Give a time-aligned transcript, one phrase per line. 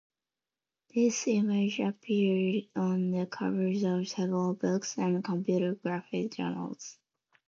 [0.95, 6.97] This image appeared on the covers of several books and computer graphic journals.